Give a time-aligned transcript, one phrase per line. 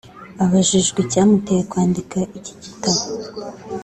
[0.43, 3.01] Abajijwe icyamuteye kwandika iki gitabo